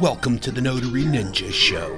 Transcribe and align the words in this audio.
Welcome 0.00 0.38
to 0.40 0.50
the 0.50 0.60
Notary 0.62 1.02
Ninja 1.02 1.52
Show 1.52 1.94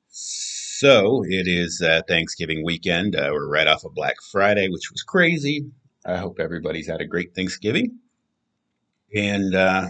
So 0.08 1.24
it 1.24 1.46
is 1.46 1.82
uh, 1.82 2.02
Thanksgiving 2.08 2.64
weekend. 2.64 3.14
Uh, 3.14 3.30
we're 3.32 3.48
right 3.48 3.66
off 3.66 3.84
of 3.84 3.94
Black 3.94 4.16
Friday, 4.32 4.68
which 4.68 4.90
was 4.90 5.02
crazy. 5.02 5.66
I 6.06 6.16
hope 6.16 6.40
everybody's 6.40 6.88
had 6.88 7.00
a 7.00 7.06
great 7.06 7.34
Thanksgiving. 7.34 7.98
And 9.14 9.54
uh, 9.54 9.88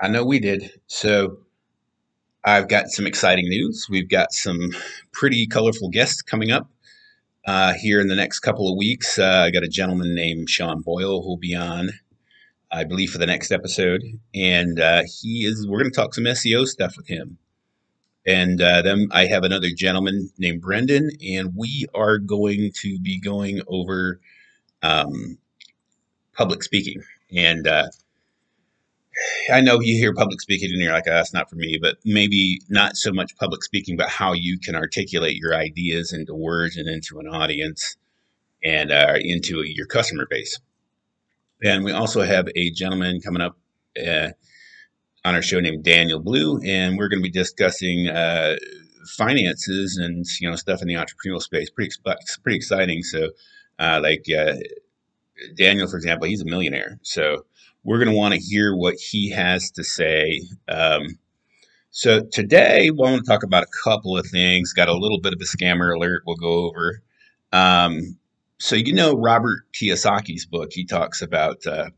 I 0.00 0.08
know 0.08 0.24
we 0.24 0.38
did. 0.38 0.70
So 0.86 1.38
I've 2.44 2.68
got 2.68 2.88
some 2.88 3.06
exciting 3.06 3.48
news. 3.48 3.86
We've 3.90 4.08
got 4.08 4.32
some 4.32 4.70
pretty 5.12 5.46
colorful 5.46 5.88
guests 5.88 6.22
coming 6.22 6.50
up 6.50 6.68
uh, 7.46 7.74
here 7.74 8.00
in 8.00 8.08
the 8.08 8.16
next 8.16 8.40
couple 8.40 8.70
of 8.70 8.76
weeks. 8.76 9.18
Uh, 9.18 9.44
I 9.46 9.50
got 9.50 9.62
a 9.62 9.68
gentleman 9.68 10.14
named 10.14 10.48
Sean 10.48 10.82
Boyle 10.82 11.22
who'll 11.22 11.36
be 11.36 11.54
on, 11.54 11.90
I 12.72 12.84
believe, 12.84 13.10
for 13.10 13.18
the 13.18 13.26
next 13.26 13.52
episode, 13.52 14.02
and 14.34 14.80
uh, 14.80 15.02
he 15.02 15.44
is. 15.44 15.66
We're 15.66 15.80
going 15.80 15.90
to 15.90 15.96
talk 15.96 16.14
some 16.14 16.24
SEO 16.24 16.66
stuff 16.66 16.96
with 16.96 17.06
him. 17.06 17.38
And 18.24 18.62
uh, 18.62 18.82
then 18.82 19.08
I 19.10 19.26
have 19.26 19.42
another 19.42 19.68
gentleman 19.76 20.30
named 20.38 20.62
Brendan, 20.62 21.10
and 21.26 21.54
we 21.56 21.86
are 21.94 22.18
going 22.18 22.70
to 22.80 22.98
be 23.00 23.20
going 23.20 23.60
over 23.66 24.20
um, 24.82 25.38
public 26.32 26.62
speaking. 26.62 27.02
And 27.34 27.66
uh, 27.66 27.88
I 29.52 29.60
know 29.60 29.80
you 29.80 29.96
hear 29.96 30.14
public 30.14 30.40
speaking 30.40 30.70
and 30.72 30.80
you're 30.80 30.92
like, 30.92 31.04
oh, 31.06 31.12
that's 31.12 31.34
not 31.34 31.50
for 31.50 31.56
me, 31.56 31.78
but 31.80 31.96
maybe 32.04 32.60
not 32.68 32.96
so 32.96 33.12
much 33.12 33.36
public 33.36 33.62
speaking, 33.62 33.96
but 33.96 34.08
how 34.08 34.32
you 34.32 34.58
can 34.58 34.74
articulate 34.74 35.36
your 35.36 35.54
ideas 35.54 36.12
into 36.12 36.34
words 36.34 36.76
and 36.76 36.88
into 36.88 37.18
an 37.18 37.26
audience 37.28 37.96
and 38.64 38.90
uh, 38.90 39.14
into 39.20 39.62
your 39.64 39.86
customer 39.86 40.26
base. 40.28 40.58
And 41.62 41.84
we 41.84 41.92
also 41.92 42.22
have 42.22 42.48
a 42.56 42.70
gentleman 42.70 43.20
coming 43.20 43.42
up 43.42 43.56
uh, 43.96 44.30
on 45.24 45.34
our 45.34 45.42
show 45.42 45.60
named 45.60 45.84
Daniel 45.84 46.18
Blue, 46.18 46.60
and 46.64 46.98
we're 46.98 47.08
going 47.08 47.20
to 47.20 47.28
be 47.28 47.30
discussing 47.30 48.08
uh, 48.08 48.56
finances 49.16 49.96
and 49.96 50.26
you 50.40 50.50
know 50.50 50.56
stuff 50.56 50.82
in 50.82 50.88
the 50.88 50.94
entrepreneurial 50.94 51.40
space. 51.40 51.70
Pretty 51.70 51.92
pretty 52.42 52.56
exciting. 52.56 53.02
So, 53.02 53.30
uh, 53.78 54.00
like 54.02 54.24
uh, 54.36 54.54
Daniel, 55.56 55.88
for 55.88 55.96
example, 55.96 56.26
he's 56.26 56.42
a 56.42 56.46
millionaire, 56.46 56.98
so 57.02 57.44
we're 57.84 57.98
going 57.98 58.10
to 58.10 58.16
want 58.16 58.34
to 58.34 58.40
hear 58.40 58.74
what 58.74 58.94
he 58.94 59.30
has 59.30 59.70
to 59.72 59.84
say. 59.84 60.42
Um, 60.68 61.18
so 61.90 62.22
today, 62.24 62.90
we 62.90 62.96
want 62.96 63.24
to 63.24 63.30
talk 63.30 63.44
about 63.44 63.64
a 63.64 63.84
couple 63.84 64.16
of 64.16 64.26
things. 64.26 64.72
Got 64.72 64.88
a 64.88 64.96
little 64.96 65.20
bit 65.20 65.32
of 65.32 65.40
a 65.40 65.44
scammer 65.44 65.94
alert 65.94 66.22
we'll 66.26 66.36
go 66.36 66.66
over. 66.66 67.02
Um, 67.52 68.16
so 68.62 68.76
you 68.76 68.92
know 68.92 69.14
Robert 69.14 69.64
Kiyosaki's 69.72 70.46
book. 70.46 70.70
He 70.72 70.84
talks 70.84 71.20
about 71.20 71.66
uh, 71.66 71.90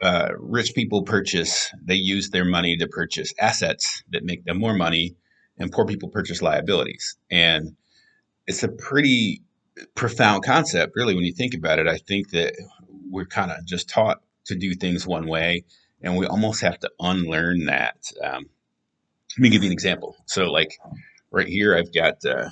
uh, 0.00 0.30
rich 0.38 0.74
people 0.74 1.02
purchase. 1.02 1.70
They 1.84 1.96
use 1.96 2.30
their 2.30 2.46
money 2.46 2.78
to 2.78 2.88
purchase 2.88 3.34
assets 3.38 4.02
that 4.10 4.24
make 4.24 4.46
them 4.46 4.58
more 4.58 4.72
money, 4.72 5.16
and 5.58 5.70
poor 5.70 5.84
people 5.84 6.08
purchase 6.08 6.40
liabilities. 6.40 7.18
And 7.30 7.76
it's 8.46 8.62
a 8.62 8.68
pretty 8.68 9.42
profound 9.94 10.42
concept, 10.42 10.94
really, 10.96 11.14
when 11.14 11.24
you 11.24 11.34
think 11.34 11.52
about 11.52 11.78
it. 11.78 11.86
I 11.86 11.98
think 11.98 12.30
that 12.30 12.54
we're 13.10 13.26
kind 13.26 13.52
of 13.52 13.62
just 13.66 13.90
taught 13.90 14.22
to 14.46 14.54
do 14.54 14.72
things 14.72 15.06
one 15.06 15.26
way, 15.26 15.64
and 16.00 16.16
we 16.16 16.24
almost 16.24 16.62
have 16.62 16.78
to 16.80 16.90
unlearn 16.98 17.66
that. 17.66 18.10
Um, 18.24 18.46
let 19.36 19.38
me 19.38 19.50
give 19.50 19.62
you 19.62 19.68
an 19.68 19.74
example. 19.74 20.16
So, 20.24 20.46
like 20.50 20.78
right 21.30 21.46
here, 21.46 21.76
I've 21.76 21.92
got 21.92 22.24
uh, 22.24 22.48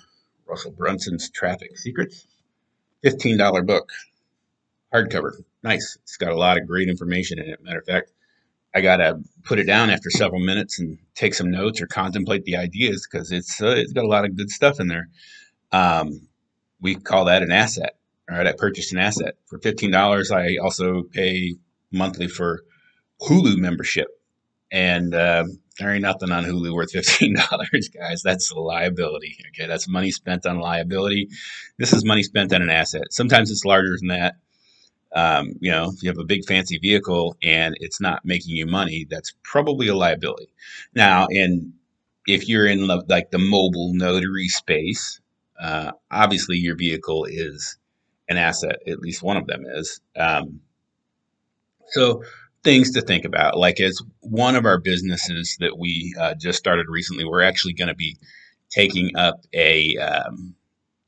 Russell 0.46 0.72
Brunson's 0.72 1.30
Traffic 1.30 1.78
Secrets, 1.78 2.26
fifteen 3.02 3.36
dollar 3.38 3.62
book, 3.62 3.90
hardcover. 4.92 5.32
Nice. 5.62 5.98
It's 6.02 6.16
got 6.16 6.32
a 6.32 6.36
lot 6.36 6.58
of 6.58 6.66
great 6.66 6.88
information 6.88 7.38
in 7.38 7.48
it. 7.48 7.62
Matter 7.62 7.78
of 7.78 7.86
fact, 7.86 8.12
I 8.74 8.80
gotta 8.80 9.20
put 9.44 9.58
it 9.58 9.64
down 9.64 9.90
after 9.90 10.10
several 10.10 10.40
minutes 10.40 10.78
and 10.78 10.98
take 11.14 11.34
some 11.34 11.50
notes 11.50 11.80
or 11.80 11.86
contemplate 11.86 12.44
the 12.44 12.56
ideas 12.56 13.06
because 13.10 13.32
it's 13.32 13.60
uh, 13.60 13.74
it's 13.76 13.92
got 13.92 14.04
a 14.04 14.08
lot 14.08 14.24
of 14.24 14.36
good 14.36 14.50
stuff 14.50 14.80
in 14.80 14.88
there. 14.88 15.08
Um, 15.72 16.28
we 16.80 16.94
call 16.94 17.24
that 17.26 17.42
an 17.42 17.52
asset. 17.52 17.96
All 18.30 18.36
right, 18.36 18.46
I 18.46 18.52
purchased 18.52 18.92
an 18.92 18.98
asset 18.98 19.34
for 19.46 19.58
fifteen 19.58 19.90
dollars. 19.90 20.30
I 20.30 20.56
also 20.56 21.02
pay 21.02 21.54
monthly 21.92 22.28
for 22.28 22.62
Hulu 23.22 23.56
membership. 23.56 24.08
And 24.70 25.14
uh, 25.14 25.44
there 25.78 25.92
ain't 25.92 26.02
nothing 26.02 26.32
on 26.32 26.44
Hulu 26.44 26.72
worth 26.74 26.92
fifteen 26.92 27.34
dollars, 27.34 27.88
guys. 27.88 28.22
That's 28.22 28.50
a 28.50 28.58
liability. 28.58 29.36
Okay, 29.48 29.66
that's 29.66 29.88
money 29.88 30.10
spent 30.10 30.46
on 30.46 30.58
liability. 30.58 31.28
This 31.78 31.92
is 31.92 32.04
money 32.04 32.22
spent 32.22 32.52
on 32.52 32.62
an 32.62 32.70
asset. 32.70 33.04
Sometimes 33.10 33.50
it's 33.50 33.64
larger 33.64 33.96
than 33.98 34.08
that. 34.08 34.36
Um, 35.14 35.54
you 35.60 35.70
know, 35.70 35.90
if 35.94 36.02
you 36.02 36.10
have 36.10 36.18
a 36.18 36.24
big 36.24 36.44
fancy 36.44 36.78
vehicle 36.78 37.36
and 37.42 37.76
it's 37.80 38.00
not 38.00 38.24
making 38.24 38.56
you 38.56 38.66
money, 38.66 39.06
that's 39.08 39.32
probably 39.44 39.88
a 39.88 39.94
liability. 39.94 40.52
Now, 40.94 41.26
and 41.30 41.72
if 42.26 42.48
you're 42.48 42.66
in 42.66 42.86
like 42.86 43.30
the 43.30 43.38
mobile 43.38 43.94
notary 43.94 44.48
space, 44.48 45.20
uh, 45.60 45.92
obviously 46.10 46.58
your 46.58 46.76
vehicle 46.76 47.24
is 47.24 47.78
an 48.28 48.36
asset. 48.36 48.76
At 48.86 48.98
least 48.98 49.22
one 49.22 49.36
of 49.36 49.46
them 49.46 49.64
is. 49.66 50.00
Um, 50.16 50.60
so 51.88 52.22
things 52.66 52.90
to 52.90 53.00
think 53.00 53.24
about, 53.24 53.56
like 53.56 53.80
as 53.80 54.02
one 54.20 54.56
of 54.56 54.66
our 54.66 54.78
businesses 54.78 55.56
that 55.60 55.78
we 55.78 56.12
uh, 56.20 56.34
just 56.34 56.58
started 56.58 56.86
recently, 56.88 57.24
we're 57.24 57.42
actually 57.42 57.74
going 57.74 57.88
to 57.88 57.94
be 57.94 58.18
taking 58.70 59.16
up 59.16 59.40
a 59.54 59.96
um, 59.96 60.56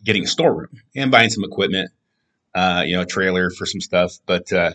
getting 0.04 0.22
a 0.22 0.26
storeroom 0.28 0.70
and 0.94 1.10
buying 1.10 1.30
some 1.30 1.42
equipment, 1.42 1.90
uh, 2.54 2.84
you 2.86 2.94
know, 2.94 3.02
a 3.02 3.06
trailer 3.06 3.50
for 3.50 3.66
some 3.66 3.80
stuff, 3.80 4.12
but 4.24 4.52
uh, 4.52 4.70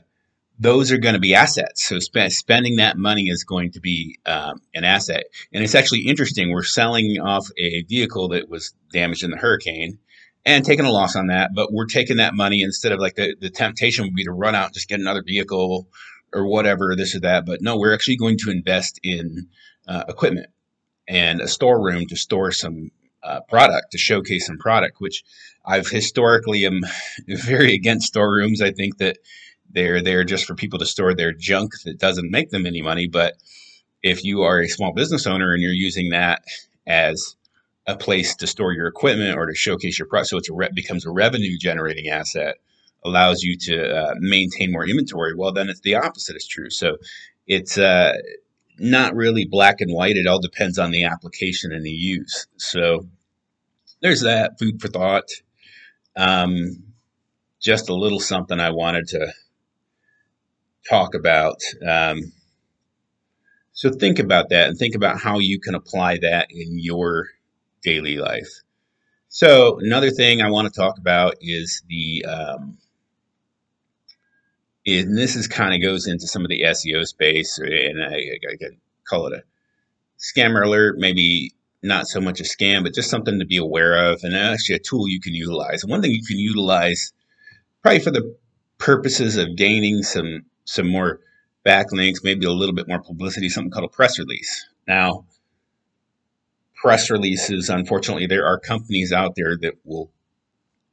those 0.59 0.91
are 0.91 0.97
going 0.97 1.13
to 1.15 1.21
be 1.21 1.33
assets. 1.33 1.85
So 1.87 1.99
spending 1.99 2.75
that 2.75 2.97
money 2.97 3.29
is 3.29 3.45
going 3.45 3.71
to 3.71 3.79
be 3.79 4.19
um, 4.25 4.61
an 4.75 4.83
asset. 4.83 5.23
And 5.53 5.63
it's 5.63 5.75
actually 5.75 6.01
interesting. 6.01 6.51
We're 6.51 6.63
selling 6.63 7.17
off 7.19 7.47
a 7.57 7.83
vehicle 7.83 8.27
that 8.29 8.49
was 8.49 8.73
damaged 8.91 9.23
in 9.23 9.31
the 9.31 9.37
hurricane 9.37 9.99
and 10.45 10.65
taking 10.65 10.85
a 10.85 10.91
loss 10.91 11.15
on 11.15 11.27
that. 11.27 11.51
But 11.55 11.71
we're 11.71 11.85
taking 11.85 12.17
that 12.17 12.35
money 12.35 12.61
instead 12.61 12.91
of 12.91 12.99
like 12.99 13.15
the, 13.15 13.35
the 13.39 13.49
temptation 13.49 14.03
would 14.03 14.15
be 14.15 14.25
to 14.25 14.31
run 14.31 14.53
out 14.53 14.65
and 14.65 14.73
just 14.73 14.89
get 14.89 14.99
another 14.99 15.23
vehicle 15.25 15.87
or 16.33 16.47
whatever, 16.47 16.95
this 16.95 17.15
or 17.15 17.19
that. 17.21 17.45
But 17.45 17.61
no, 17.61 17.77
we're 17.77 17.93
actually 17.93 18.17
going 18.17 18.37
to 18.39 18.51
invest 18.51 18.99
in 19.03 19.47
uh, 19.87 20.03
equipment 20.07 20.47
and 21.07 21.41
a 21.41 21.47
storeroom 21.47 22.07
to 22.07 22.15
store 22.15 22.51
some 22.51 22.91
uh, 23.23 23.41
product, 23.47 23.91
to 23.91 23.97
showcase 23.97 24.47
some 24.47 24.57
product, 24.57 24.99
which 24.99 25.23
I've 25.65 25.87
historically 25.87 26.65
am 26.65 26.81
very 27.27 27.73
against 27.73 28.07
storerooms. 28.07 28.61
I 28.61 28.71
think 28.71 28.97
that 28.97 29.17
they're 29.69 30.01
there 30.01 30.23
just 30.23 30.45
for 30.45 30.55
people 30.55 30.79
to 30.79 30.85
store 30.85 31.13
their 31.13 31.33
junk 31.33 31.71
that 31.85 31.99
doesn't 31.99 32.31
make 32.31 32.49
them 32.49 32.65
any 32.65 32.81
money. 32.81 33.07
But 33.07 33.35
if 34.01 34.23
you 34.23 34.41
are 34.43 34.59
a 34.59 34.67
small 34.67 34.93
business 34.93 35.25
owner 35.25 35.53
and 35.53 35.61
you're 35.61 35.71
using 35.71 36.09
that 36.09 36.43
as 36.85 37.35
a 37.87 37.95
place 37.95 38.35
to 38.35 38.47
store 38.47 38.73
your 38.73 38.87
equipment 38.87 39.37
or 39.37 39.45
to 39.47 39.55
showcase 39.55 39.97
your 39.97 40.07
product, 40.07 40.29
so 40.29 40.37
it 40.37 40.45
re- 40.51 40.69
becomes 40.73 41.05
a 41.05 41.11
revenue 41.11 41.57
generating 41.57 42.09
asset, 42.09 42.55
allows 43.05 43.43
you 43.43 43.57
to 43.57 43.95
uh, 43.95 44.13
maintain 44.19 44.71
more 44.71 44.87
inventory. 44.87 45.33
Well, 45.35 45.51
then 45.51 45.69
it's 45.69 45.81
the 45.81 45.95
opposite 45.95 46.35
is 46.35 46.47
true. 46.47 46.69
So 46.69 46.97
it's 47.47 47.77
uh, 47.77 48.13
not 48.79 49.15
really 49.15 49.45
black 49.45 49.81
and 49.81 49.93
white. 49.93 50.17
It 50.17 50.27
all 50.27 50.39
depends 50.39 50.79
on 50.79 50.91
the 50.91 51.03
application 51.03 51.71
and 51.71 51.85
the 51.85 51.91
use. 51.91 52.47
So 52.57 53.07
there's 54.01 54.21
that 54.21 54.59
food 54.59 54.81
for 54.81 54.87
thought. 54.87 55.29
Um, 56.15 56.83
just 57.61 57.89
a 57.89 57.95
little 57.95 58.19
something 58.19 58.59
I 58.59 58.71
wanted 58.71 59.07
to 59.09 59.33
talk 60.89 61.15
about. 61.15 61.61
Um, 61.87 62.33
so 63.71 63.89
think 63.89 64.19
about 64.19 64.49
that 64.49 64.69
and 64.69 64.77
think 64.77 64.95
about 64.95 65.19
how 65.19 65.39
you 65.39 65.59
can 65.59 65.73
apply 65.75 66.17
that 66.19 66.47
in 66.51 66.77
your 66.77 67.27
daily 67.81 68.17
life. 68.17 68.49
So 69.29 69.79
another 69.79 70.11
thing 70.11 70.41
I 70.41 70.51
want 70.51 70.71
to 70.71 70.79
talk 70.79 70.97
about 70.99 71.35
is 71.41 71.81
the, 71.87 72.25
um, 72.25 72.77
and 74.85 75.17
this 75.17 75.35
is 75.35 75.47
kind 75.47 75.73
of 75.73 75.81
goes 75.81 76.07
into 76.07 76.27
some 76.27 76.43
of 76.43 76.49
the 76.49 76.63
SEO 76.63 77.05
space, 77.05 77.57
and 77.57 78.03
I, 78.03 78.15
I 78.15 78.57
could 78.57 78.77
call 79.07 79.27
it 79.27 79.33
a 79.33 79.43
scammer 80.19 80.65
alert, 80.65 80.97
maybe 80.97 81.51
not 81.81 82.07
so 82.07 82.21
much 82.21 82.39
a 82.39 82.43
scam, 82.43 82.83
but 82.83 82.93
just 82.93 83.09
something 83.09 83.39
to 83.39 83.45
be 83.45 83.57
aware 83.57 84.11
of, 84.11 84.23
and 84.23 84.35
actually 84.35 84.75
a 84.75 84.79
tool 84.79 85.07
you 85.07 85.19
can 85.19 85.33
utilize. 85.33 85.85
One 85.85 86.01
thing 86.01 86.11
you 86.11 86.25
can 86.25 86.39
utilize, 86.39 87.13
probably 87.81 87.99
for 87.99 88.11
the 88.11 88.35
purposes 88.77 89.37
of 89.37 89.55
gaining 89.55 90.03
some 90.03 90.43
some 90.65 90.87
more 90.87 91.19
backlinks, 91.65 92.23
maybe 92.23 92.45
a 92.45 92.51
little 92.51 92.75
bit 92.75 92.87
more 92.87 93.01
publicity, 93.01 93.49
something 93.49 93.71
called 93.71 93.85
a 93.85 93.89
press 93.89 94.17
release. 94.19 94.65
Now, 94.87 95.25
press 96.75 97.09
releases, 97.09 97.69
unfortunately, 97.69 98.27
there 98.27 98.45
are 98.45 98.59
companies 98.59 99.11
out 99.11 99.35
there 99.35 99.57
that 99.57 99.75
will 99.83 100.11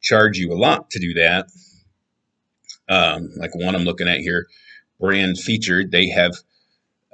charge 0.00 0.38
you 0.38 0.52
a 0.52 0.54
lot 0.54 0.90
to 0.90 0.98
do 0.98 1.14
that. 1.14 1.46
Um, 2.90 3.30
like 3.36 3.54
one 3.54 3.74
I'm 3.74 3.84
looking 3.84 4.08
at 4.08 4.18
here, 4.18 4.46
brand 4.98 5.38
featured, 5.38 5.92
they 5.92 6.08
have 6.08 6.34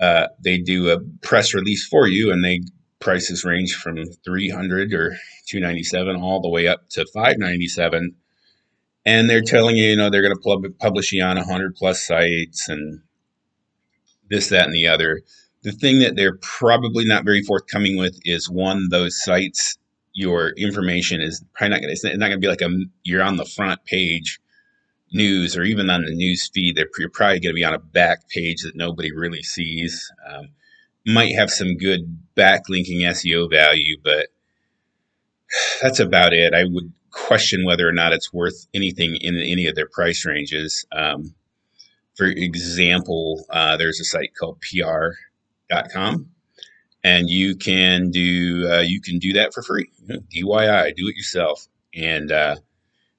uh, 0.00 0.28
they 0.42 0.58
do 0.58 0.90
a 0.90 0.98
press 1.22 1.54
release 1.54 1.86
for 1.86 2.08
you, 2.08 2.32
and 2.32 2.44
they 2.44 2.62
prices 2.98 3.44
range 3.44 3.74
from 3.74 4.04
300 4.24 4.92
or 4.94 5.10
297 5.46 6.16
all 6.16 6.40
the 6.40 6.48
way 6.48 6.66
up 6.66 6.88
to 6.88 7.04
597 7.12 8.14
and 9.06 9.30
they're 9.30 9.42
telling 9.42 9.76
you 9.76 9.84
you 9.84 9.96
know 9.96 10.10
they're 10.10 10.22
going 10.22 10.34
to 10.34 10.70
publish 10.80 11.12
you 11.12 11.22
on 11.22 11.36
100 11.36 11.76
plus 11.76 12.04
sites 12.04 12.68
and 12.68 13.00
this 14.28 14.48
that 14.48 14.66
and 14.66 14.74
the 14.74 14.88
other. 14.88 15.22
The 15.62 15.72
thing 15.72 16.00
that 16.00 16.16
they're 16.16 16.38
probably 16.38 17.04
not 17.04 17.24
very 17.24 17.42
forthcoming 17.42 17.96
with 17.96 18.18
is 18.24 18.50
one 18.50 18.88
those 18.90 19.22
sites 19.22 19.78
your 20.12 20.50
information 20.56 21.20
is 21.20 21.44
probably 21.54 21.70
not 21.70 21.82
going 21.82 21.88
to 21.88 21.92
it's 21.92 22.04
not 22.04 22.28
going 22.28 22.32
to 22.32 22.38
be 22.38 22.48
like 22.48 22.62
a 22.62 22.70
you're 23.04 23.22
on 23.22 23.36
the 23.36 23.44
front 23.44 23.84
page 23.84 24.40
news 25.12 25.56
or 25.56 25.62
even 25.62 25.90
on 25.90 26.04
the 26.04 26.14
news 26.14 26.48
feed 26.52 26.76
that 26.76 26.88
you're 26.98 27.08
probably 27.10 27.40
going 27.40 27.52
to 27.52 27.54
be 27.54 27.64
on 27.64 27.74
a 27.74 27.78
back 27.78 28.28
page 28.28 28.62
that 28.62 28.76
nobody 28.76 29.12
really 29.12 29.42
sees. 29.42 30.10
Um, 30.28 30.48
might 31.06 31.34
have 31.36 31.50
some 31.50 31.76
good 31.76 32.18
backlinking 32.36 33.02
seo 33.02 33.48
value 33.48 33.96
but 34.02 34.26
that's 35.82 36.00
about 36.00 36.32
it. 36.32 36.52
I 36.54 36.64
would 36.64 36.92
question 37.10 37.64
whether 37.64 37.88
or 37.88 37.92
not 37.92 38.12
it's 38.12 38.32
worth 38.32 38.66
anything 38.74 39.16
in 39.16 39.36
any 39.36 39.66
of 39.66 39.74
their 39.74 39.88
price 39.88 40.24
ranges. 40.26 40.84
Um, 40.92 41.34
for 42.16 42.26
example 42.26 43.46
uh, 43.50 43.76
there's 43.76 44.00
a 44.00 44.04
site 44.04 44.34
called 44.38 44.60
pr.com 44.60 46.30
and 47.04 47.30
you 47.30 47.54
can 47.54 48.10
do 48.10 48.68
uh, 48.68 48.80
you 48.80 49.00
can 49.00 49.20
do 49.20 49.34
that 49.34 49.54
for 49.54 49.62
free. 49.62 49.88
DIY 50.08 50.96
do 50.96 51.08
it 51.08 51.16
yourself. 51.16 51.68
And 51.94 52.32
uh, 52.32 52.56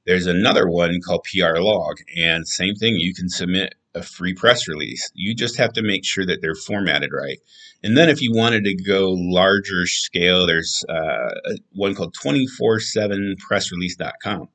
there's 0.08 0.26
another 0.26 0.68
one 0.70 1.00
called 1.02 1.26
PR 1.26 1.60
Log, 1.60 1.98
and 2.16 2.48
same 2.48 2.76
thing. 2.76 2.96
You 2.96 3.14
can 3.14 3.28
submit 3.30 3.76
a 3.94 4.02
free 4.02 4.34
press 4.34 4.66
release. 4.68 5.12
You 5.14 5.36
just 5.36 5.58
have 5.58 5.74
to 5.74 5.82
make 5.82 6.06
sure 6.06 6.26
that 6.26 6.42
they're 6.42 6.56
formatted 6.56 7.10
right. 7.14 7.40
And 7.84 7.98
then 7.98 8.08
if 8.10 8.22
you 8.22 8.32
wanted 8.34 8.64
to 8.64 8.74
go 8.74 9.12
larger 9.12 9.86
scale, 9.86 10.48
there's 10.48 10.86
uh, 10.88 11.32
one 11.74 11.94
called 11.94 12.16
247pressrelease.com 12.16 14.48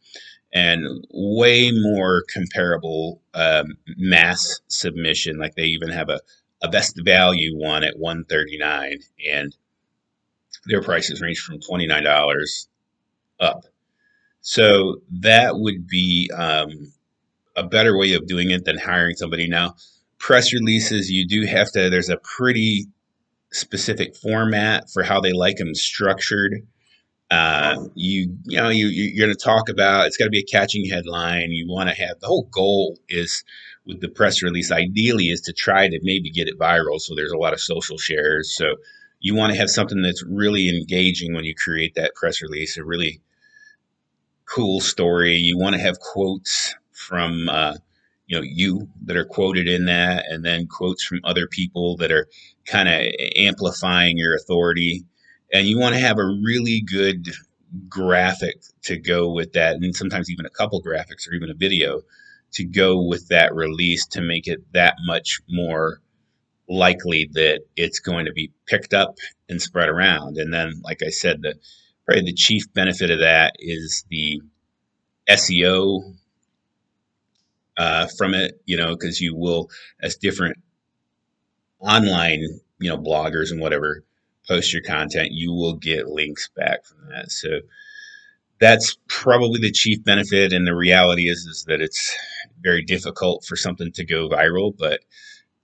and 0.55 1.07
way 1.13 1.71
more 1.71 2.25
comparable 2.33 3.21
um, 3.35 3.77
mass 3.99 4.63
submission. 4.69 5.39
Like 5.39 5.55
they 5.55 5.67
even 5.67 5.91
have 5.91 6.09
a, 6.09 6.21
a 6.63 6.69
best 6.69 6.99
value 7.05 7.59
one 7.59 7.85
at 7.85 7.99
139 7.99 9.01
and 9.31 9.55
their 10.65 10.81
prices 10.83 11.21
range 11.21 11.41
from 11.41 11.61
$29 11.61 12.67
up. 13.41 13.67
So 14.43 15.03
that 15.11 15.57
would 15.57 15.87
be 15.87 16.31
um, 16.37 16.93
a 17.57 17.65
better 17.65 17.97
way 17.97 18.15
of 18.15 18.27
doing 18.27 18.51
it 18.51 18.65
than 18.65 18.79
hiring 18.79 19.17
somebody. 19.17 19.49
Now, 19.49 19.77
press 20.19 20.53
releases, 20.53 21.11
you 21.11 21.27
do 21.27 21.47
have 21.47 21.73
to, 21.73 21.91
there's 21.91 22.11
a 22.11 22.19
pretty 22.19 22.87
specific 23.53 24.17
format 24.17 24.91
for 24.91 25.03
how 25.03 25.21
they 25.21 25.33
like 25.33 25.57
them 25.57 25.75
structured. 25.75 26.67
Uh, 27.31 27.87
you 27.95 28.37
you 28.45 28.59
know 28.59 28.69
you 28.69 28.89
you're 28.89 29.27
going 29.27 29.35
to 29.35 29.43
talk 29.43 29.71
about 29.71 30.07
it's 30.07 30.19
got 30.19 30.27
to 30.27 30.31
be 30.31 30.41
a 30.41 30.45
catching 30.45 30.85
headline. 30.87 31.51
You 31.51 31.67
want 31.67 31.89
to 31.89 31.95
have 31.95 32.21
the 32.21 32.27
whole 32.27 32.49
goal 32.53 32.99
is 33.09 33.43
with 33.87 34.03
the 34.03 34.11
press 34.11 34.43
release. 34.43 34.71
Ideally, 34.71 35.27
is 35.27 35.41
to 35.43 35.53
try 35.55 35.89
to 35.89 36.01
maybe 36.03 36.31
get 36.31 36.49
it 36.49 36.59
viral. 36.59 37.01
So 37.01 37.15
there's 37.15 37.33
a 37.33 37.39
lot 37.39 37.55
of 37.55 37.61
social 37.61 37.97
shares. 37.97 38.55
So 38.55 38.77
you 39.21 39.35
want 39.35 39.53
to 39.53 39.59
have 39.59 39.71
something 39.71 40.03
that's 40.03 40.23
really 40.25 40.69
engaging 40.69 41.35
when 41.35 41.45
you 41.45 41.55
create 41.55 41.95
that 41.95 42.15
press 42.15 42.43
release. 42.43 42.77
It 42.77 42.85
really 42.85 43.23
cool 44.47 44.81
story. 44.81 45.37
You 45.37 45.59
want 45.59 45.75
to 45.75 45.81
have 45.81 45.99
quotes 46.01 46.75
from 46.93 47.49
uh, 47.49 47.77
you 48.27 48.37
know 48.37 48.43
you 48.43 48.89
that 49.05 49.17
are 49.17 49.25
quoted 49.25 49.69
in 49.69 49.87
that, 49.87 50.25
and 50.29 50.45
then 50.45 50.67
quotes 50.67 51.05
from 51.05 51.21
other 51.25 51.47
people 51.47 51.97
that 51.99 52.13
are 52.13 52.29
kind 52.67 52.89
of 52.89 53.01
amplifying 53.37 54.19
your 54.19 54.35
authority. 54.35 55.05
And 55.53 55.67
you 55.67 55.79
want 55.79 55.95
to 55.95 56.01
have 56.01 56.19
a 56.19 56.25
really 56.25 56.81
good 56.81 57.29
graphic 57.89 58.63
to 58.85 58.97
go 58.97 59.31
with 59.31 59.53
that, 59.53 59.77
and 59.77 59.95
sometimes 59.95 60.31
even 60.31 60.47
a 60.47 60.51
couple 60.51 60.83
graphics 60.83 61.29
or 61.29 61.35
even 61.35 61.51
a 61.51 61.55
video 61.55 62.03
to 62.53 62.65
go 62.65 63.03
with 63.03 63.29
that 63.29 63.55
release 63.55 64.07
to 64.07 64.21
make 64.21 64.47
it 64.47 64.61
that 64.73 64.95
much 65.07 65.41
more 65.49 66.01
likely 66.69 67.29
that 67.33 67.61
it's 67.77 67.99
going 67.99 68.27
to 68.27 68.33
be 68.33 68.53
picked 68.67 68.95
up 68.95 69.17
and 69.49 69.61
spread 69.61 69.89
around. 69.89 70.37
And 70.37 70.53
then, 70.53 70.81
like 70.83 71.03
I 71.03 71.11
said, 71.11 71.43
the 71.43 71.55
probably 72.13 72.31
the 72.31 72.37
chief 72.37 72.71
benefit 72.75 73.11
of 73.11 73.21
that 73.21 73.55
is 73.59 74.05
the 74.11 74.43
SEO 75.31 76.15
uh, 77.79 78.07
from 78.19 78.35
it, 78.35 78.61
you 78.67 78.77
know, 78.77 78.91
because 78.91 79.21
you 79.21 79.35
will, 79.35 79.71
as 80.03 80.17
different 80.17 80.59
online, 81.81 82.43
you 82.81 82.91
know, 82.91 82.99
bloggers 82.99 83.51
and 83.51 83.61
whatever 83.61 84.05
post 84.47 84.75
your 84.75 84.83
content, 84.83 85.29
you 85.33 85.53
will 85.53 85.75
get 85.75 86.09
links 86.09 86.51
back 86.55 86.85
from 86.85 86.99
that. 87.09 87.31
So 87.31 87.61
that's 88.61 88.99
probably 89.09 89.61
the 89.61 89.73
chief 89.73 90.05
benefit. 90.05 90.53
And 90.53 90.67
the 90.67 90.77
reality 90.77 91.29
is, 91.29 91.47
is 91.47 91.65
that 91.69 91.81
it's 91.81 92.15
very 92.61 92.83
difficult 92.83 93.45
for 93.47 93.57
something 93.57 93.91
to 93.93 94.05
go 94.05 94.29
viral, 94.29 94.77
but 94.77 95.01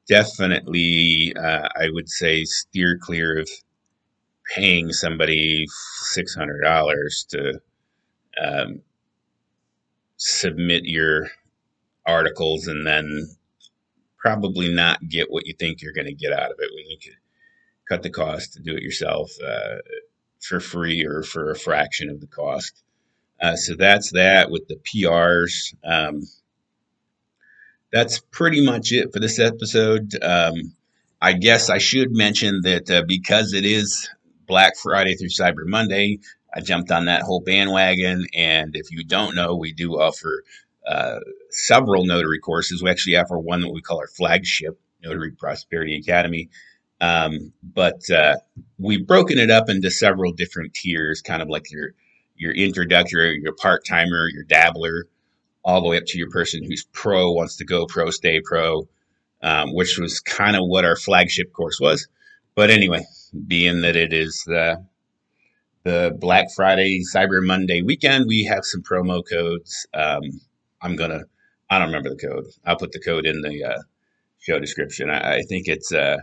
definitely, 0.08 1.34
uh, 1.36 1.68
I 1.76 1.90
would 1.90 2.08
say 2.08 2.44
steer 2.44 2.98
clear 2.98 3.38
of 3.40 3.50
paying 4.54 4.92
somebody 4.92 5.66
six 6.02 6.34
hundred 6.34 6.62
dollars 6.62 7.26
to 7.30 7.60
um, 8.42 8.80
submit 10.16 10.84
your 10.84 11.28
articles 12.06 12.66
and 12.66 12.86
then 12.86 13.28
probably 14.16 14.72
not 14.72 15.06
get 15.08 15.30
what 15.30 15.46
you 15.46 15.54
think 15.58 15.80
you're 15.80 15.92
going 15.92 16.06
to 16.06 16.14
get 16.14 16.32
out 16.32 16.50
of 16.50 16.56
it 16.58 16.70
when 16.74 16.90
you 16.90 16.98
could 17.02 17.16
cut 17.88 18.02
the 18.02 18.10
cost 18.10 18.54
to 18.54 18.60
do 18.60 18.74
it 18.74 18.82
yourself 18.82 19.30
uh, 19.46 19.76
for 20.40 20.60
free 20.60 21.04
or 21.04 21.22
for 21.22 21.50
a 21.50 21.56
fraction 21.58 22.10
of 22.10 22.20
the 22.20 22.26
cost. 22.26 22.82
Uh, 23.40 23.56
so 23.56 23.74
that's 23.76 24.12
that 24.12 24.50
with 24.50 24.66
the 24.66 24.76
PRs. 24.76 25.74
Um, 25.84 26.22
that's 27.92 28.18
pretty 28.18 28.64
much 28.64 28.92
it 28.92 29.12
for 29.12 29.20
this 29.20 29.38
episode. 29.38 30.12
Um, 30.22 30.74
I 31.20 31.32
guess 31.32 31.70
I 31.70 31.78
should 31.78 32.10
mention 32.10 32.60
that 32.62 32.90
uh, 32.90 33.02
because 33.06 33.52
it 33.52 33.64
is 33.64 34.08
Black 34.48 34.76
Friday 34.76 35.14
through 35.14 35.28
Cyber 35.28 35.66
Monday. 35.66 36.18
I 36.54 36.60
jumped 36.60 36.90
on 36.90 37.04
that 37.04 37.22
whole 37.22 37.40
bandwagon. 37.40 38.26
And 38.34 38.74
if 38.74 38.90
you 38.90 39.04
don't 39.04 39.36
know, 39.36 39.54
we 39.54 39.72
do 39.72 40.00
offer 40.00 40.42
uh, 40.86 41.20
several 41.50 42.04
notary 42.04 42.40
courses. 42.40 42.82
We 42.82 42.90
actually 42.90 43.16
offer 43.16 43.38
one 43.38 43.60
that 43.60 43.72
we 43.72 43.82
call 43.82 43.98
our 43.98 44.08
flagship 44.08 44.80
Notary 45.02 45.32
Prosperity 45.32 45.98
Academy. 45.98 46.48
Um, 47.00 47.52
but 47.62 48.10
uh, 48.10 48.36
we've 48.78 49.06
broken 49.06 49.38
it 49.38 49.50
up 49.50 49.68
into 49.68 49.90
several 49.90 50.32
different 50.32 50.74
tiers, 50.74 51.22
kind 51.22 51.42
of 51.42 51.48
like 51.48 51.70
your 51.70 51.92
your 52.34 52.52
introductory, 52.52 53.40
your 53.42 53.52
part 53.52 53.84
timer, 53.84 54.28
your 54.32 54.44
dabbler, 54.44 55.06
all 55.64 55.80
the 55.80 55.88
way 55.88 55.96
up 55.96 56.04
to 56.06 56.18
your 56.18 56.30
person 56.30 56.62
who's 56.64 56.86
pro, 56.92 57.32
wants 57.32 57.56
to 57.56 57.64
go 57.64 57.86
pro, 57.86 58.10
stay 58.10 58.40
pro, 58.40 58.88
um, 59.42 59.74
which 59.74 59.98
was 59.98 60.20
kind 60.20 60.56
of 60.56 60.62
what 60.64 60.84
our 60.84 60.96
flagship 60.96 61.52
course 61.52 61.78
was. 61.80 62.08
But 62.54 62.70
anyway, 62.70 63.04
being 63.46 63.82
that 63.82 63.96
it 63.96 64.12
is 64.12 64.42
the 64.46 64.84
the 65.84 66.16
Black 66.18 66.46
Friday 66.54 67.02
Cyber 67.14 67.44
Monday 67.44 67.82
weekend, 67.82 68.26
we 68.26 68.44
have 68.44 68.64
some 68.64 68.82
promo 68.82 69.22
codes. 69.28 69.86
Um, 69.94 70.22
I'm 70.82 70.96
gonna 70.96 71.22
I 71.70 71.78
don't 71.78 71.88
remember 71.88 72.10
the 72.10 72.28
code. 72.28 72.44
I'll 72.64 72.76
put 72.76 72.92
the 72.92 73.00
code 73.00 73.26
in 73.26 73.42
the 73.42 73.64
uh, 73.64 73.82
show 74.38 74.58
description. 74.58 75.10
I, 75.10 75.36
I, 75.36 75.42
think 75.42 75.68
it's 75.68 75.92
uh 75.92 76.18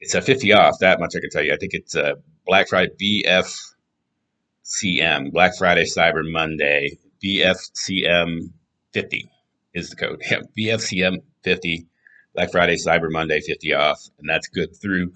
it's 0.00 0.14
a 0.14 0.22
50 0.22 0.52
off. 0.52 0.78
That 0.80 1.00
much 1.00 1.14
I 1.16 1.20
can 1.20 1.30
tell 1.30 1.44
you. 1.44 1.52
I 1.52 1.56
think 1.56 1.74
it's 1.74 1.94
uh, 1.94 2.14
Black 2.46 2.68
Friday 2.68 3.22
BFCM 3.24 5.32
Black 5.32 5.56
Friday 5.56 5.84
Cyber 5.84 6.30
Monday 6.30 6.98
BFCM 7.24 8.50
50 8.92 9.30
is 9.74 9.90
the 9.90 9.96
code. 9.96 10.22
Yeah, 10.30 10.40
BFCM 10.58 11.18
50 11.44 11.86
Black 12.34 12.50
Friday 12.50 12.76
Cyber 12.76 13.10
Monday 13.10 13.40
50 13.40 13.74
off, 13.74 14.00
and 14.18 14.28
that's 14.28 14.48
good 14.48 14.74
through 14.80 15.12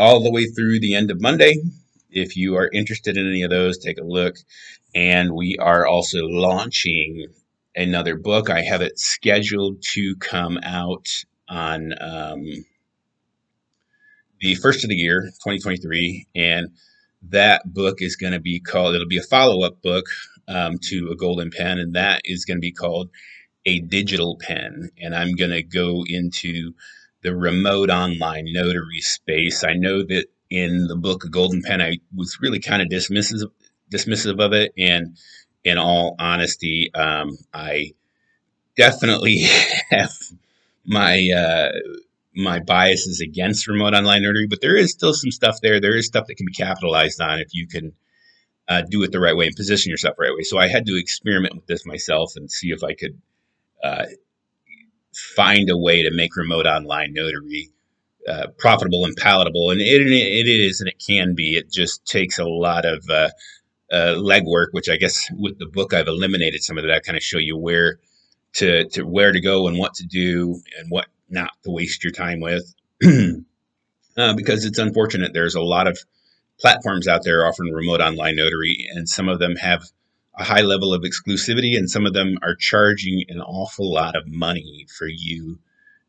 all 0.00 0.22
the 0.22 0.30
way 0.30 0.46
through 0.46 0.80
the 0.80 0.94
end 0.94 1.10
of 1.10 1.20
Monday. 1.20 1.56
If 2.10 2.34
you 2.34 2.56
are 2.56 2.70
interested 2.72 3.18
in 3.18 3.28
any 3.28 3.42
of 3.42 3.50
those, 3.50 3.76
take 3.76 3.98
a 3.98 4.04
look. 4.04 4.36
And 4.94 5.32
we 5.32 5.58
are 5.58 5.86
also 5.86 6.24
launching 6.24 7.26
another 7.76 8.16
book. 8.16 8.48
I 8.48 8.62
have 8.62 8.80
it 8.80 8.98
scheduled 8.98 9.82
to 9.92 10.16
come 10.16 10.58
out 10.64 11.06
on 11.50 11.92
um, 12.00 12.44
the 14.40 14.54
first 14.54 14.84
of 14.84 14.88
the 14.88 14.96
year, 14.96 15.20
2023. 15.44 16.26
And 16.34 16.68
that 17.28 17.62
book 17.70 18.00
is 18.00 18.16
going 18.16 18.32
to 18.32 18.40
be 18.40 18.58
called, 18.58 18.94
it'll 18.94 19.06
be 19.06 19.18
a 19.18 19.22
follow 19.22 19.64
up 19.64 19.82
book 19.82 20.06
um, 20.48 20.78
to 20.84 21.10
a 21.12 21.16
golden 21.16 21.50
pen, 21.50 21.78
and 21.78 21.94
that 21.94 22.22
is 22.24 22.46
going 22.46 22.56
to 22.56 22.62
be 22.62 22.72
called 22.72 23.10
a 23.66 23.80
digital 23.80 24.38
pen. 24.40 24.88
And 24.98 25.14
I'm 25.14 25.36
going 25.36 25.50
to 25.50 25.62
go 25.62 26.04
into 26.06 26.72
the 27.22 27.34
remote 27.34 27.90
online 27.90 28.46
notary 28.48 29.00
space. 29.00 29.64
I 29.64 29.74
know 29.74 30.02
that 30.02 30.26
in 30.48 30.86
the 30.86 30.96
book 30.96 31.24
of 31.24 31.30
Golden 31.30 31.62
Pen, 31.62 31.80
I 31.80 31.98
was 32.14 32.38
really 32.40 32.60
kind 32.60 32.82
of 32.82 32.88
dismissive 32.88 33.50
dismissive 33.92 34.40
of 34.44 34.52
it, 34.52 34.72
and 34.78 35.16
in 35.64 35.78
all 35.78 36.16
honesty, 36.18 36.90
um, 36.94 37.36
I 37.52 37.92
definitely 38.76 39.38
have 39.90 40.12
my 40.84 41.28
uh, 41.36 41.72
my 42.34 42.60
biases 42.60 43.20
against 43.20 43.68
remote 43.68 43.94
online 43.94 44.22
notary, 44.22 44.46
but 44.46 44.60
there 44.60 44.76
is 44.76 44.92
still 44.92 45.14
some 45.14 45.30
stuff 45.30 45.60
there. 45.62 45.80
There 45.80 45.96
is 45.96 46.06
stuff 46.06 46.26
that 46.26 46.36
can 46.36 46.46
be 46.46 46.52
capitalized 46.52 47.20
on 47.20 47.40
if 47.40 47.48
you 47.52 47.66
can 47.66 47.92
uh, 48.68 48.82
do 48.88 49.02
it 49.02 49.12
the 49.12 49.20
right 49.20 49.36
way 49.36 49.46
and 49.46 49.56
position 49.56 49.90
yourself 49.90 50.16
the 50.16 50.22
right 50.22 50.34
way. 50.34 50.42
So 50.42 50.58
I 50.58 50.68
had 50.68 50.86
to 50.86 50.96
experiment 50.96 51.54
with 51.56 51.66
this 51.66 51.84
myself 51.84 52.34
and 52.36 52.50
see 52.50 52.70
if 52.70 52.82
I 52.84 52.94
could 52.94 53.20
uh, 53.82 54.06
find 55.14 55.70
a 55.70 55.76
way 55.76 56.02
to 56.02 56.10
make 56.10 56.36
remote 56.36 56.66
online 56.66 57.12
notary 57.12 57.70
uh, 58.28 58.48
profitable 58.58 59.04
and 59.04 59.16
palatable. 59.16 59.70
And 59.70 59.80
it, 59.80 59.86
it 59.86 60.46
is 60.46 60.80
and 60.80 60.88
it 60.88 61.02
can 61.04 61.34
be. 61.34 61.56
It 61.56 61.70
just 61.70 62.04
takes 62.06 62.38
a 62.38 62.44
lot 62.44 62.84
of 62.84 63.04
uh, 63.08 63.30
uh, 63.90 64.14
legwork, 64.16 64.68
which 64.72 64.88
I 64.88 64.96
guess 64.96 65.26
with 65.32 65.58
the 65.58 65.66
book 65.66 65.92
I've 65.92 66.08
eliminated 66.08 66.62
some 66.62 66.78
of 66.78 66.84
that. 66.84 66.92
I 66.92 67.00
kind 67.00 67.16
of 67.16 67.22
show 67.22 67.38
you 67.38 67.56
where 67.56 67.98
to 68.54 68.84
to 68.90 69.02
where 69.02 69.32
to 69.32 69.40
go 69.40 69.68
and 69.68 69.78
what 69.78 69.94
to 69.94 70.06
do 70.06 70.60
and 70.78 70.90
what 70.90 71.06
not 71.28 71.50
to 71.64 71.70
waste 71.70 72.04
your 72.04 72.12
time 72.12 72.40
with. 72.40 72.74
uh, 74.16 74.34
because 74.34 74.64
it's 74.64 74.78
unfortunate. 74.78 75.32
There's 75.32 75.54
a 75.54 75.62
lot 75.62 75.86
of 75.86 75.98
platforms 76.58 77.08
out 77.08 77.24
there 77.24 77.46
offering 77.46 77.72
remote 77.72 78.00
online 78.00 78.36
notary, 78.36 78.86
and 78.94 79.08
some 79.08 79.28
of 79.28 79.38
them 79.38 79.56
have 79.56 79.82
a 80.40 80.44
high 80.44 80.62
level 80.62 80.94
of 80.94 81.02
exclusivity, 81.02 81.76
and 81.76 81.90
some 81.90 82.06
of 82.06 82.14
them 82.14 82.38
are 82.42 82.54
charging 82.54 83.24
an 83.28 83.40
awful 83.40 83.92
lot 83.92 84.16
of 84.16 84.26
money 84.26 84.86
for 84.98 85.06
you 85.06 85.58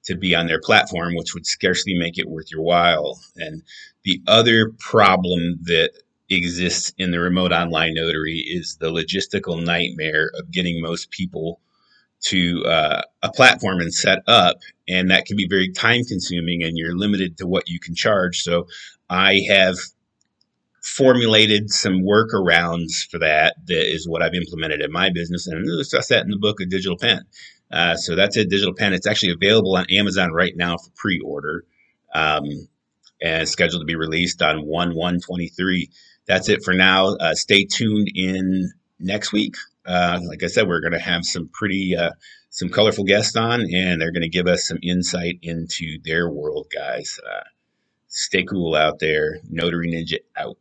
to 0.06 0.16
be 0.16 0.34
on 0.34 0.48
their 0.48 0.60
platform, 0.60 1.14
which 1.16 1.34
would 1.34 1.46
scarcely 1.46 1.94
make 1.94 2.18
it 2.18 2.30
worth 2.30 2.50
your 2.50 2.62
while. 2.62 3.20
And 3.36 3.62
the 4.04 4.22
other 4.28 4.72
problem 4.80 5.60
that 5.64 5.92
exists 6.30 6.94
in 6.98 7.12
the 7.12 7.20
remote 7.20 7.52
online 7.52 7.94
notary 7.94 8.40
is 8.40 8.78
the 8.80 8.90
logistical 8.90 9.62
nightmare 9.62 10.32
of 10.40 10.50
getting 10.50 10.82
most 10.82 11.12
people 11.12 11.60
to 12.22 12.64
uh, 12.66 13.02
a 13.22 13.32
platform 13.32 13.82
and 13.82 13.94
set 13.94 14.20
up 14.28 14.58
and 14.88 15.10
that 15.10 15.26
can 15.26 15.36
be 15.36 15.48
very 15.48 15.72
time 15.72 16.04
consuming 16.06 16.64
and 16.64 16.78
you're 16.78 16.96
limited 16.96 17.38
to 17.38 17.48
what 17.48 17.68
you 17.68 17.80
can 17.80 17.96
charge 17.96 18.42
so 18.42 18.68
i 19.10 19.42
have 19.50 19.76
formulated 20.82 21.70
some 21.70 22.02
workarounds 22.02 23.08
for 23.10 23.20
that 23.20 23.56
that 23.66 23.94
is 23.94 24.08
what 24.08 24.22
i've 24.22 24.34
implemented 24.34 24.82
in 24.82 24.92
my 24.92 25.10
business 25.10 25.48
and 25.48 25.58
I 25.60 25.78
discuss 25.78 26.08
that 26.08 26.24
in 26.24 26.32
the 26.32 26.38
book 26.38 26.60
A 26.60 26.66
digital 26.66 26.98
pen 26.98 27.24
uh, 27.72 27.96
so 27.96 28.16
that's 28.16 28.36
a 28.38 28.46
digital 28.46 28.74
pen 28.74 28.94
it's 28.94 29.08
actually 29.08 29.34
available 29.34 29.76
on 29.76 29.86
amazon 29.90 30.32
right 30.32 30.54
now 30.56 30.78
for 30.78 30.90
pre-order 30.96 31.64
um, 32.14 32.46
and 33.22 33.48
scheduled 33.48 33.82
to 33.82 33.86
be 33.86 33.96
released 33.96 34.42
on 34.42 34.66
1 34.66 34.96
1 34.96 35.20
23 35.22 35.90
that's 36.26 36.50
it 36.50 36.64
for 36.64 36.74
now 36.74 37.16
uh, 37.16 37.36
stay 37.36 37.66
tuned 37.66 38.10
in 38.16 38.72
next 39.00 39.32
week 39.32 39.56
uh, 39.86 40.20
like 40.28 40.44
I 40.44 40.48
said, 40.48 40.68
we're 40.68 40.82
going 40.82 40.94
to 40.94 41.00
have 41.00 41.26
some 41.26 41.50
pretty, 41.52 41.96
uh, 41.96 42.12
some 42.50 42.70
colorful 42.70 43.04
guests 43.04 43.36
on, 43.36 43.62
and 43.62 44.00
they're 44.00 44.12
going 44.12 44.22
to 44.22 44.30
give 44.30 44.48
us 44.48 44.68
some 44.68 44.80
insight 44.84 45.40
into 45.42 45.98
their 46.04 46.30
world, 46.30 46.68
guys. 46.74 47.20
Uh, 47.26 47.44
stay 48.08 48.44
cool 48.44 48.76
out 48.76 49.00
there. 49.00 49.40
Notary 49.50 49.92
Ninja 49.92 50.20
out. 50.38 50.58